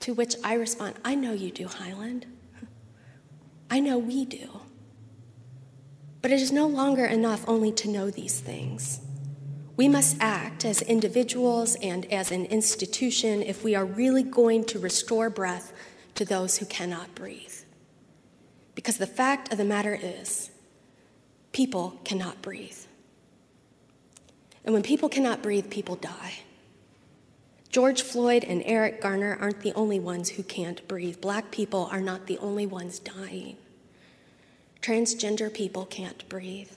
To 0.00 0.12
which 0.12 0.36
I 0.44 0.52
respond, 0.54 0.96
I 1.02 1.14
know 1.14 1.32
you 1.32 1.50
do, 1.50 1.66
Highland. 1.66 2.26
I 3.70 3.80
know 3.80 3.96
we 3.96 4.26
do. 4.26 4.60
But 6.20 6.30
it 6.30 6.42
is 6.42 6.52
no 6.52 6.66
longer 6.66 7.06
enough 7.06 7.42
only 7.48 7.72
to 7.72 7.88
know 7.88 8.10
these 8.10 8.38
things. 8.38 9.00
We 9.76 9.88
must 9.88 10.16
act 10.20 10.64
as 10.64 10.82
individuals 10.82 11.74
and 11.76 12.10
as 12.12 12.30
an 12.30 12.46
institution 12.46 13.42
if 13.42 13.64
we 13.64 13.74
are 13.74 13.84
really 13.84 14.22
going 14.22 14.64
to 14.66 14.78
restore 14.78 15.28
breath 15.30 15.72
to 16.14 16.24
those 16.24 16.58
who 16.58 16.66
cannot 16.66 17.14
breathe. 17.14 17.54
Because 18.74 18.98
the 18.98 19.06
fact 19.06 19.50
of 19.52 19.58
the 19.58 19.64
matter 19.64 19.98
is, 20.00 20.50
people 21.52 21.98
cannot 22.04 22.40
breathe. 22.40 22.78
And 24.64 24.72
when 24.72 24.82
people 24.82 25.08
cannot 25.08 25.42
breathe, 25.42 25.70
people 25.70 25.96
die. 25.96 26.34
George 27.68 28.02
Floyd 28.02 28.44
and 28.44 28.62
Eric 28.64 29.00
Garner 29.00 29.36
aren't 29.40 29.60
the 29.62 29.72
only 29.74 29.98
ones 29.98 30.30
who 30.30 30.44
can't 30.44 30.86
breathe. 30.86 31.20
Black 31.20 31.50
people 31.50 31.88
are 31.90 32.00
not 32.00 32.28
the 32.28 32.38
only 32.38 32.66
ones 32.66 33.00
dying. 33.00 33.56
Transgender 34.80 35.52
people 35.52 35.84
can't 35.84 36.28
breathe. 36.28 36.70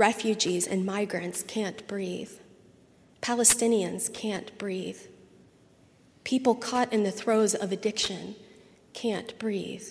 Refugees 0.00 0.66
and 0.66 0.86
migrants 0.86 1.42
can't 1.42 1.86
breathe. 1.86 2.30
Palestinians 3.20 4.10
can't 4.10 4.56
breathe. 4.56 4.96
People 6.24 6.54
caught 6.54 6.90
in 6.90 7.02
the 7.02 7.10
throes 7.10 7.54
of 7.54 7.70
addiction 7.70 8.34
can't 8.94 9.38
breathe. 9.38 9.86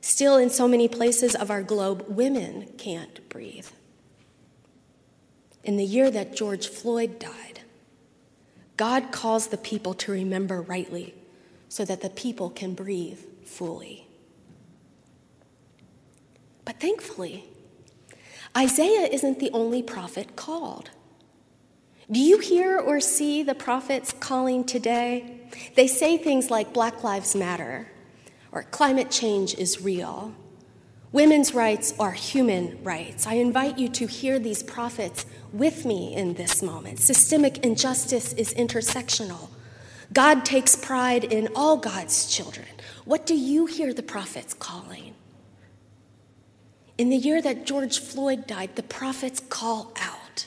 Still, 0.00 0.36
in 0.36 0.50
so 0.50 0.68
many 0.68 0.86
places 0.86 1.34
of 1.34 1.50
our 1.50 1.64
globe, 1.64 2.04
women 2.06 2.68
can't 2.78 3.28
breathe. 3.28 3.66
In 5.64 5.78
the 5.78 5.84
year 5.84 6.12
that 6.12 6.36
George 6.36 6.68
Floyd 6.68 7.18
died, 7.18 7.58
God 8.76 9.10
calls 9.10 9.48
the 9.48 9.58
people 9.58 9.94
to 9.94 10.12
remember 10.12 10.62
rightly 10.62 11.12
so 11.68 11.84
that 11.84 12.02
the 12.02 12.10
people 12.10 12.50
can 12.50 12.74
breathe 12.74 13.18
fully. 13.44 14.06
But 16.64 16.78
thankfully, 16.78 17.46
Isaiah 18.56 19.08
isn't 19.08 19.40
the 19.40 19.50
only 19.52 19.82
prophet 19.82 20.36
called. 20.36 20.90
Do 22.10 22.20
you 22.20 22.38
hear 22.38 22.78
or 22.78 23.00
see 23.00 23.42
the 23.42 23.54
prophets 23.54 24.12
calling 24.12 24.64
today? 24.64 25.40
They 25.74 25.86
say 25.86 26.18
things 26.18 26.50
like 26.50 26.72
Black 26.72 27.02
Lives 27.02 27.34
Matter 27.34 27.88
or 28.52 28.62
climate 28.62 29.10
change 29.10 29.54
is 29.54 29.80
real. 29.80 30.32
Women's 31.10 31.54
rights 31.54 31.94
are 31.98 32.12
human 32.12 32.82
rights. 32.82 33.26
I 33.26 33.34
invite 33.34 33.78
you 33.78 33.88
to 33.90 34.06
hear 34.06 34.38
these 34.38 34.62
prophets 34.62 35.26
with 35.52 35.84
me 35.84 36.14
in 36.14 36.34
this 36.34 36.62
moment. 36.62 36.98
Systemic 36.98 37.58
injustice 37.58 38.32
is 38.34 38.52
intersectional. 38.54 39.48
God 40.12 40.44
takes 40.44 40.76
pride 40.76 41.24
in 41.24 41.48
all 41.54 41.76
God's 41.76 42.32
children. 42.32 42.66
What 43.04 43.26
do 43.26 43.36
you 43.36 43.66
hear 43.66 43.94
the 43.94 44.02
prophets 44.02 44.54
calling? 44.54 45.14
In 46.96 47.10
the 47.10 47.16
year 47.16 47.42
that 47.42 47.66
George 47.66 47.98
Floyd 47.98 48.46
died, 48.46 48.76
the 48.76 48.82
prophets 48.82 49.40
call 49.48 49.92
out. 50.00 50.46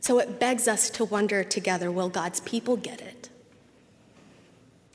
So 0.00 0.18
it 0.18 0.38
begs 0.38 0.68
us 0.68 0.90
to 0.90 1.04
wonder 1.04 1.42
together 1.42 1.90
will 1.90 2.10
God's 2.10 2.40
people 2.40 2.76
get 2.76 3.00
it? 3.00 3.30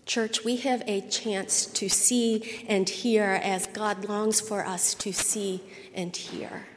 Church, 0.06 0.44
we 0.44 0.58
have 0.58 0.82
a 0.88 1.02
chance 1.02 1.66
to 1.66 1.90
see 1.90 2.66
and 2.68 2.88
hear 2.88 3.40
as 3.44 3.68
God 3.68 4.08
longs 4.08 4.40
for 4.40 4.66
us 4.66 4.94
to 4.96 5.12
see 5.12 5.62
and 5.94 6.16
hear. 6.16 6.68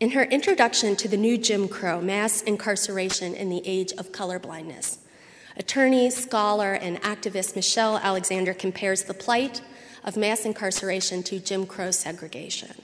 In 0.00 0.10
her 0.10 0.24
introduction 0.24 0.96
to 0.96 1.08
the 1.08 1.16
new 1.16 1.38
Jim 1.38 1.68
Crow, 1.68 2.00
Mass 2.00 2.42
Incarceration 2.42 3.34
in 3.34 3.50
the 3.50 3.62
Age 3.64 3.92
of 3.92 4.12
Colorblindness, 4.12 4.98
attorney, 5.56 6.10
scholar, 6.10 6.72
and 6.74 7.00
activist 7.02 7.54
Michelle 7.54 7.98
Alexander 7.98 8.52
compares 8.52 9.04
the 9.04 9.14
plight 9.14 9.60
of 10.06 10.16
mass 10.16 10.46
incarceration 10.46 11.22
to 11.24 11.40
Jim 11.40 11.66
Crow 11.66 11.90
segregation. 11.90 12.80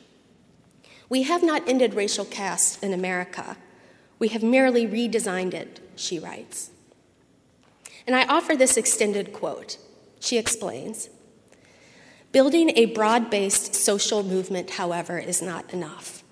We 1.08 1.22
have 1.22 1.42
not 1.42 1.66
ended 1.68 1.94
racial 1.94 2.24
caste 2.24 2.82
in 2.82 2.92
America. 2.92 3.56
We 4.18 4.28
have 4.28 4.42
merely 4.42 4.86
redesigned 4.86 5.54
it, 5.54 5.80
she 5.94 6.18
writes. 6.18 6.70
And 8.06 8.16
I 8.16 8.26
offer 8.26 8.56
this 8.56 8.76
extended 8.76 9.32
quote. 9.32 9.78
She 10.20 10.36
explains 10.36 11.08
Building 12.32 12.70
a 12.76 12.86
broad 12.86 13.30
based 13.30 13.74
social 13.74 14.22
movement, 14.22 14.70
however, 14.70 15.18
is 15.18 15.42
not 15.42 15.72
enough. 15.72 16.24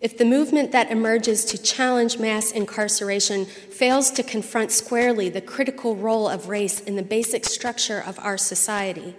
If 0.00 0.18
the 0.18 0.24
movement 0.24 0.72
that 0.72 0.90
emerges 0.90 1.44
to 1.46 1.62
challenge 1.62 2.18
mass 2.18 2.50
incarceration 2.50 3.44
fails 3.44 4.10
to 4.12 4.22
confront 4.22 4.72
squarely 4.72 5.28
the 5.28 5.40
critical 5.40 5.96
role 5.96 6.28
of 6.28 6.48
race 6.48 6.80
in 6.80 6.96
the 6.96 7.02
basic 7.02 7.44
structure 7.44 8.02
of 8.04 8.18
our 8.18 8.36
society, 8.36 9.14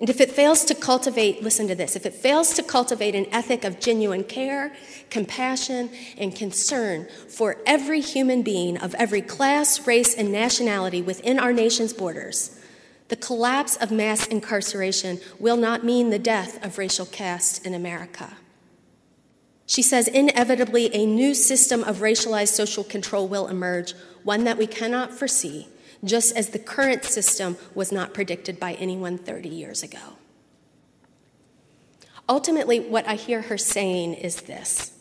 and 0.00 0.10
if 0.10 0.20
it 0.20 0.30
fails 0.30 0.64
to 0.64 0.74
cultivate, 0.74 1.42
listen 1.42 1.68
to 1.68 1.74
this, 1.74 1.94
if 1.94 2.04
it 2.04 2.14
fails 2.14 2.54
to 2.54 2.62
cultivate 2.62 3.14
an 3.14 3.26
ethic 3.32 3.64
of 3.64 3.78
genuine 3.78 4.24
care, 4.24 4.72
compassion, 5.08 5.88
and 6.18 6.34
concern 6.34 7.06
for 7.28 7.58
every 7.64 8.00
human 8.00 8.42
being 8.42 8.76
of 8.76 8.94
every 8.96 9.22
class, 9.22 9.86
race, 9.86 10.14
and 10.14 10.32
nationality 10.32 11.00
within 11.00 11.38
our 11.38 11.52
nation's 11.52 11.92
borders, 11.92 12.60
the 13.08 13.16
collapse 13.16 13.76
of 13.76 13.92
mass 13.92 14.26
incarceration 14.26 15.20
will 15.38 15.56
not 15.56 15.84
mean 15.84 16.10
the 16.10 16.18
death 16.18 16.64
of 16.64 16.78
racial 16.78 17.06
caste 17.06 17.64
in 17.64 17.72
America. 17.72 18.36
She 19.66 19.82
says 19.82 20.08
inevitably 20.08 20.94
a 20.94 21.06
new 21.06 21.34
system 21.34 21.84
of 21.84 21.98
racialized 21.98 22.48
social 22.48 22.82
control 22.82 23.28
will 23.28 23.46
emerge, 23.46 23.94
one 24.24 24.44
that 24.44 24.58
we 24.58 24.66
cannot 24.66 25.12
foresee 25.12 25.68
just 26.04 26.36
as 26.36 26.50
the 26.50 26.58
current 26.58 27.04
system 27.04 27.56
was 27.74 27.90
not 27.90 28.14
predicted 28.14 28.60
by 28.60 28.74
anyone 28.74 29.18
30 29.18 29.48
years 29.48 29.82
ago. 29.82 30.16
Ultimately, 32.28 32.80
what 32.80 33.06
I 33.06 33.14
hear 33.14 33.42
her 33.42 33.58
saying 33.58 34.14
is 34.14 34.42
this 34.42 34.92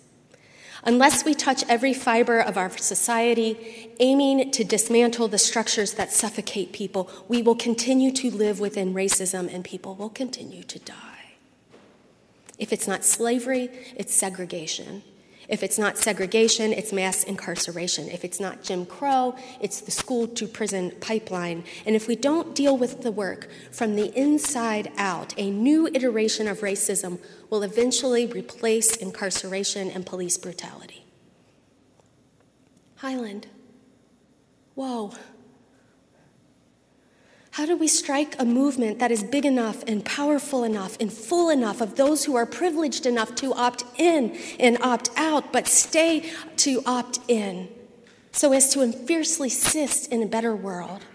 Unless 0.86 1.24
we 1.24 1.34
touch 1.34 1.64
every 1.70 1.94
fiber 1.94 2.40
of 2.40 2.58
our 2.58 2.70
society, 2.78 3.90
aiming 4.00 4.52
to 4.52 4.66
dismantle 4.66 5.30
the 5.30 5.38
structures 5.38 5.94
that 5.94 6.12
suffocate 6.12 6.74
people, 6.74 7.10
we 7.30 7.42
will 7.42 7.56
continue 7.56 8.12
to 8.12 8.30
live 8.30 8.60
within 8.60 8.94
racism 8.94 9.54
and 9.54 9.64
people 9.64 9.96
will 9.96 10.10
continue 10.10 10.64
to 10.64 10.80
die. 10.80 11.36
If 12.60 12.74
it's 12.74 12.88
not 12.88 13.06
slavery, 13.06 13.70
it's 13.96 14.14
segregation. 14.14 15.04
If 15.50 15.64
it's 15.64 15.78
not 15.78 15.98
segregation, 15.98 16.72
it's 16.74 16.94
mass 16.94 17.24
incarceration. 17.24 18.10
If 18.10 18.24
it's 18.24 18.40
not 18.40 18.64
Jim 18.64 18.86
Crow, 18.86 19.36
it's 19.60 19.82
the 19.82 19.92
school 19.92 20.28
to 20.28 20.48
prison 20.48 20.92
pipeline. 21.02 21.64
And 21.86 21.96
if 21.96 22.08
we 22.08 22.16
don't 22.16 22.56
deal 22.56 22.78
with 22.78 23.02
the 23.02 23.12
work 23.12 23.50
from 23.72 23.96
the 23.96 24.18
inside 24.18 24.92
out, 24.98 25.34
a 25.38 25.50
new 25.50 25.88
iteration 25.88 26.48
of 26.48 26.60
racism 26.60 27.20
will 27.50 27.64
eventually 27.64 28.26
replace 28.26 28.96
incarceration 28.96 29.90
and 29.92 30.06
police 30.06 30.38
brutality. 30.38 31.06
Highland. 32.98 33.48
Whoa. 34.76 35.12
How 37.54 37.68
do 37.68 37.78
we 37.78 37.88
strike 37.88 38.36
a 38.40 38.46
movement 38.46 38.98
that 38.98 39.12
is 39.12 39.24
big 39.24 39.46
enough 39.46 39.84
and 39.86 40.04
powerful 40.04 40.64
enough 40.64 40.98
and 41.00 41.14
full 41.14 41.52
enough 41.52 41.82
of 41.82 41.98
those 41.98 42.26
who 42.26 42.36
are 42.36 42.48
privileged 42.48 43.06
enough 43.06 43.36
to 43.36 43.54
opt 43.54 43.84
in 43.96 44.36
and 44.60 44.82
opt 44.82 45.12
out, 45.16 45.54
but 45.54 45.68
stay 45.68 46.32
to 46.58 46.82
opt 46.88 47.20
in 47.28 47.70
so 48.32 48.54
as 48.54 48.74
to 48.74 48.92
fiercely 48.92 49.50
assist 49.50 50.12
in 50.12 50.24
a 50.24 50.26
better 50.26 50.56
world? 50.56 51.06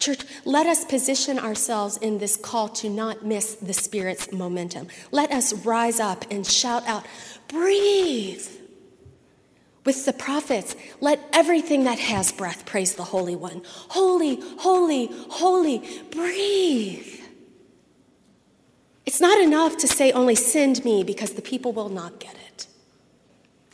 Church, 0.00 0.22
let 0.44 0.66
us 0.66 0.84
position 0.84 1.38
ourselves 1.38 1.98
in 1.98 2.18
this 2.18 2.36
call 2.36 2.68
to 2.70 2.90
not 2.90 3.24
miss 3.24 3.54
the 3.54 3.72
Spirit's 3.72 4.32
momentum. 4.32 4.88
Let 5.12 5.30
us 5.30 5.52
rise 5.64 6.00
up 6.00 6.24
and 6.32 6.44
shout 6.44 6.84
out, 6.88 7.06
breathe. 7.46 8.44
With 9.88 10.04
the 10.04 10.12
prophets, 10.12 10.76
let 11.00 11.18
everything 11.32 11.84
that 11.84 11.98
has 11.98 12.30
breath 12.30 12.66
praise 12.66 12.96
the 12.96 13.04
Holy 13.04 13.34
One. 13.34 13.62
Holy, 13.64 14.38
holy, 14.58 15.08
holy, 15.30 15.78
breathe. 16.10 17.20
It's 19.06 19.18
not 19.18 19.40
enough 19.40 19.78
to 19.78 19.88
say 19.88 20.12
only 20.12 20.34
send 20.34 20.84
me 20.84 21.04
because 21.04 21.32
the 21.32 21.40
people 21.40 21.72
will 21.72 21.88
not 21.88 22.20
get 22.20 22.34
it. 22.34 22.66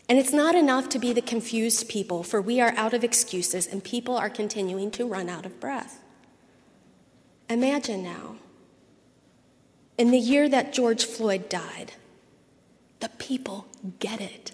And 0.08 0.16
it's 0.16 0.32
not 0.32 0.54
enough 0.54 0.88
to 0.90 1.00
be 1.00 1.12
the 1.12 1.20
confused 1.20 1.88
people, 1.88 2.22
for 2.22 2.40
we 2.40 2.60
are 2.60 2.74
out 2.76 2.94
of 2.94 3.02
excuses 3.02 3.66
and 3.66 3.82
people 3.82 4.16
are 4.16 4.30
continuing 4.30 4.92
to 4.92 5.08
run 5.08 5.28
out 5.28 5.44
of 5.44 5.58
breath. 5.58 5.98
Imagine 7.50 8.04
now, 8.04 8.36
in 9.98 10.12
the 10.12 10.18
year 10.18 10.48
that 10.48 10.72
George 10.72 11.04
Floyd 11.04 11.48
died, 11.48 11.94
the 13.00 13.08
people 13.08 13.66
get 13.98 14.20
it. 14.20 14.53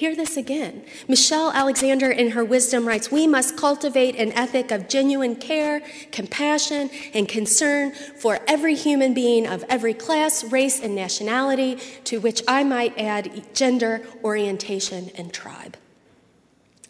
Hear 0.00 0.16
this 0.16 0.38
again. 0.38 0.82
Michelle 1.08 1.52
Alexander, 1.52 2.10
in 2.10 2.30
her 2.30 2.42
wisdom, 2.42 2.88
writes 2.88 3.12
We 3.12 3.26
must 3.26 3.54
cultivate 3.54 4.16
an 4.16 4.32
ethic 4.32 4.70
of 4.70 4.88
genuine 4.88 5.36
care, 5.36 5.82
compassion, 6.10 6.88
and 7.12 7.28
concern 7.28 7.92
for 7.92 8.38
every 8.48 8.74
human 8.74 9.12
being 9.12 9.46
of 9.46 9.62
every 9.68 9.92
class, 9.92 10.42
race, 10.42 10.80
and 10.80 10.94
nationality, 10.94 11.76
to 12.04 12.18
which 12.18 12.42
I 12.48 12.64
might 12.64 12.98
add 12.98 13.54
gender, 13.54 14.00
orientation, 14.24 15.10
and 15.16 15.34
tribe. 15.34 15.76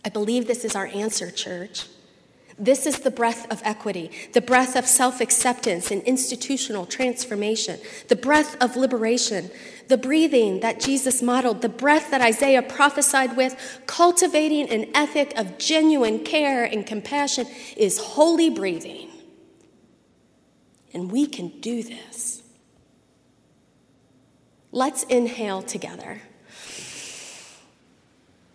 I 0.04 0.08
believe 0.08 0.46
this 0.46 0.64
is 0.64 0.76
our 0.76 0.86
answer, 0.86 1.32
church. 1.32 1.86
This 2.60 2.84
is 2.84 2.98
the 2.98 3.10
breath 3.10 3.50
of 3.50 3.62
equity, 3.64 4.10
the 4.34 4.42
breath 4.42 4.76
of 4.76 4.86
self 4.86 5.22
acceptance 5.22 5.90
and 5.90 6.02
institutional 6.02 6.84
transformation, 6.84 7.80
the 8.08 8.16
breath 8.16 8.54
of 8.62 8.76
liberation, 8.76 9.50
the 9.88 9.96
breathing 9.96 10.60
that 10.60 10.78
Jesus 10.78 11.22
modeled, 11.22 11.62
the 11.62 11.70
breath 11.70 12.10
that 12.10 12.20
Isaiah 12.20 12.60
prophesied 12.60 13.34
with, 13.34 13.56
cultivating 13.86 14.68
an 14.68 14.90
ethic 14.94 15.32
of 15.38 15.56
genuine 15.56 16.22
care 16.22 16.62
and 16.62 16.86
compassion 16.86 17.46
is 17.78 17.96
holy 17.96 18.50
breathing. 18.50 19.08
And 20.92 21.10
we 21.10 21.26
can 21.26 21.60
do 21.60 21.82
this. 21.82 22.42
Let's 24.70 25.04
inhale 25.04 25.62
together. 25.62 26.20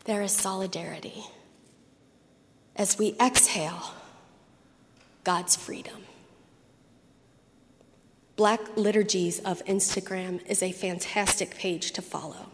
There 0.03 0.21
is 0.21 0.31
solidarity. 0.31 1.23
As 2.75 2.99
we 2.99 3.15
exhale, 3.19 3.93
God's 5.25 5.55
freedom. 5.55 6.03
Black 8.35 8.77
Liturgies 8.77 9.39
of 9.39 9.65
Instagram 9.65 10.45
is 10.45 10.61
a 10.61 10.71
fantastic 10.71 11.57
page 11.57 11.91
to 11.93 12.01
follow. 12.01 12.51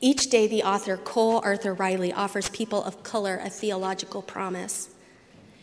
Each 0.00 0.30
day, 0.30 0.46
the 0.46 0.62
author 0.62 0.96
Cole 0.96 1.40
Arthur 1.44 1.74
Riley 1.74 2.12
offers 2.12 2.48
people 2.48 2.82
of 2.84 3.02
color 3.02 3.40
a 3.42 3.50
theological 3.50 4.22
promise. 4.22 4.90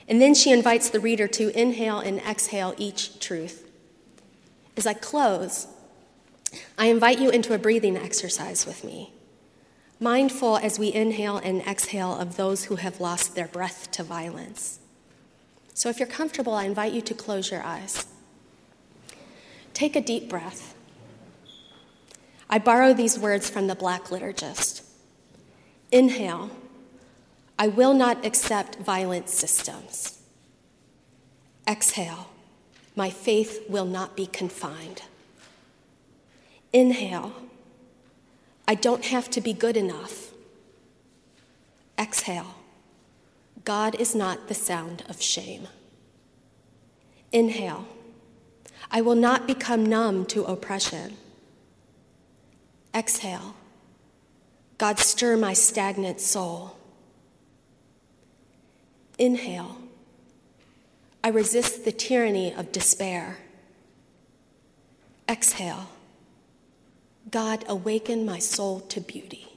And 0.07 0.21
then 0.21 0.33
she 0.33 0.51
invites 0.51 0.89
the 0.89 0.99
reader 0.99 1.27
to 1.29 1.57
inhale 1.57 1.99
and 1.99 2.19
exhale 2.19 2.73
each 2.77 3.19
truth. 3.19 3.65
As 4.75 4.85
I 4.85 4.93
close, 4.93 5.67
I 6.77 6.87
invite 6.87 7.19
you 7.19 7.29
into 7.29 7.53
a 7.53 7.57
breathing 7.57 7.95
exercise 7.95 8.65
with 8.65 8.83
me, 8.83 9.13
mindful 9.99 10.57
as 10.57 10.77
we 10.77 10.91
inhale 10.91 11.37
and 11.37 11.61
exhale 11.61 12.17
of 12.17 12.35
those 12.35 12.65
who 12.65 12.75
have 12.77 12.99
lost 12.99 13.35
their 13.35 13.47
breath 13.47 13.91
to 13.91 14.03
violence. 14.03 14.79
So 15.79 15.87
if 15.87 15.97
you're 15.97 16.09
comfortable, 16.09 16.55
I 16.55 16.65
invite 16.65 16.91
you 16.91 17.01
to 17.03 17.13
close 17.13 17.49
your 17.49 17.63
eyes. 17.63 18.05
Take 19.73 19.95
a 19.95 20.01
deep 20.01 20.27
breath. 20.27 20.75
I 22.49 22.59
borrow 22.59 22.93
these 22.93 23.17
words 23.17 23.49
from 23.49 23.67
the 23.67 23.75
Black 23.75 24.07
liturgist. 24.07 24.81
Inhale, 25.89 26.51
I 27.57 27.69
will 27.69 27.93
not 27.93 28.25
accept 28.25 28.75
violent 28.79 29.29
systems. 29.29 30.19
Exhale, 31.65 32.29
my 32.97 33.09
faith 33.09 33.63
will 33.69 33.85
not 33.85 34.17
be 34.17 34.25
confined. 34.25 35.03
Inhale, 36.73 37.31
I 38.67 38.75
don't 38.75 39.05
have 39.05 39.29
to 39.29 39.39
be 39.39 39.53
good 39.53 39.77
enough. 39.77 40.33
Exhale, 41.97 42.58
God 43.69 43.93
is 44.01 44.15
not 44.15 44.47
the 44.47 44.55
sound 44.55 45.03
of 45.07 45.21
shame. 45.21 45.67
Inhale, 47.31 47.85
I 48.89 49.01
will 49.01 49.13
not 49.13 49.45
become 49.45 49.85
numb 49.85 50.25
to 50.25 50.43
oppression. 50.43 51.17
Exhale. 52.95 53.53
God, 54.79 54.97
stir 54.97 55.37
my 55.37 55.53
stagnant 55.53 56.19
soul. 56.19 56.77
Inhale. 59.19 59.77
I 61.23 61.27
resist 61.27 61.85
the 61.85 61.91
tyranny 61.91 62.51
of 62.51 62.71
despair. 62.71 63.37
Exhale. 65.29 65.91
God, 67.29 67.65
awaken 67.67 68.25
my 68.25 68.39
soul 68.39 68.79
to 68.79 68.99
beauty. 68.99 69.48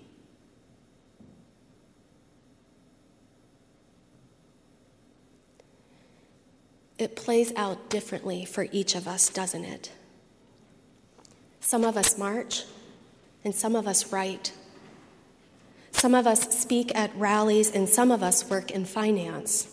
It 7.03 7.17
plays 7.17 7.53
out 7.57 7.91
differently 7.91 8.45
for 8.45 8.67
each 8.73 8.95
of 8.95 9.07
us, 9.07 9.29
doesn't 9.29 9.65
it? 9.65 9.91
Some 11.61 11.85
of 11.85 11.97
us 11.97 12.17
march, 12.17 12.65
and 13.45 13.55
some 13.55 13.77
of 13.77 13.87
us 13.87 14.13
write. 14.13 14.53
Some 15.91 16.15
of 16.15 16.27
us 16.27 16.59
speak 16.59 16.95
at 16.95 17.15
rallies, 17.17 17.71
and 17.71 17.89
some 17.89 18.11
of 18.11 18.23
us 18.23 18.49
work 18.49 18.71
in 18.71 18.85
finance. 18.85 19.69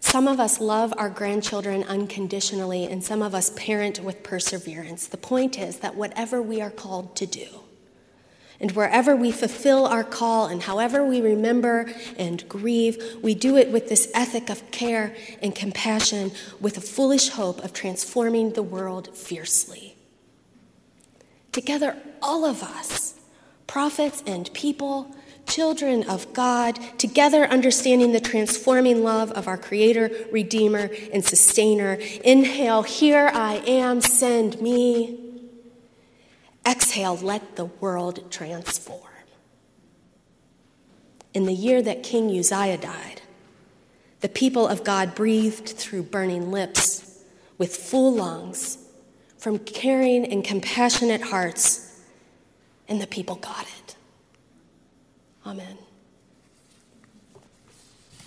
Some 0.00 0.28
of 0.28 0.40
us 0.40 0.60
love 0.60 0.94
our 0.96 1.10
grandchildren 1.10 1.84
unconditionally, 1.84 2.84
and 2.84 3.02
some 3.02 3.22
of 3.22 3.34
us 3.34 3.50
parent 3.56 4.00
with 4.00 4.22
perseverance. 4.22 5.06
The 5.06 5.16
point 5.16 5.58
is 5.58 5.78
that 5.80 5.96
whatever 5.96 6.40
we 6.40 6.60
are 6.60 6.70
called 6.70 7.16
to 7.16 7.26
do, 7.26 7.46
and 8.60 8.72
wherever 8.72 9.14
we 9.14 9.30
fulfill 9.30 9.86
our 9.86 10.02
call 10.02 10.46
and 10.46 10.62
however 10.62 11.04
we 11.04 11.20
remember 11.20 11.92
and 12.18 12.48
grieve, 12.48 13.18
we 13.22 13.34
do 13.34 13.56
it 13.56 13.70
with 13.70 13.88
this 13.88 14.10
ethic 14.14 14.50
of 14.50 14.68
care 14.70 15.14
and 15.40 15.54
compassion, 15.54 16.32
with 16.60 16.76
a 16.76 16.80
foolish 16.80 17.28
hope 17.30 17.62
of 17.64 17.72
transforming 17.72 18.52
the 18.52 18.62
world 18.62 19.16
fiercely. 19.16 19.96
Together, 21.52 21.96
all 22.20 22.44
of 22.44 22.62
us, 22.62 23.14
prophets 23.66 24.22
and 24.26 24.52
people, 24.54 25.14
children 25.46 26.02
of 26.08 26.32
God, 26.32 26.78
together 26.98 27.44
understanding 27.44 28.12
the 28.12 28.20
transforming 28.20 29.04
love 29.04 29.30
of 29.32 29.46
our 29.46 29.56
Creator, 29.56 30.10
Redeemer, 30.32 30.90
and 31.12 31.24
Sustainer. 31.24 31.94
Inhale, 32.24 32.82
here 32.82 33.30
I 33.32 33.62
am, 33.66 34.00
send 34.00 34.60
me. 34.60 35.27
Exhale, 36.68 37.16
let 37.16 37.56
the 37.56 37.64
world 37.64 38.30
transform. 38.30 39.00
In 41.32 41.46
the 41.46 41.52
year 41.54 41.80
that 41.80 42.02
King 42.02 42.36
Uzziah 42.36 42.76
died, 42.76 43.22
the 44.20 44.28
people 44.28 44.66
of 44.66 44.84
God 44.84 45.14
breathed 45.14 45.68
through 45.68 46.02
burning 46.02 46.50
lips 46.50 47.22
with 47.56 47.74
full 47.74 48.12
lungs 48.12 48.78
from 49.38 49.58
caring 49.58 50.26
and 50.26 50.44
compassionate 50.44 51.22
hearts 51.22 52.02
and 52.88 53.00
the 53.00 53.06
people 53.06 53.36
got 53.36 53.66
it. 53.78 53.96
Amen. 55.46 55.78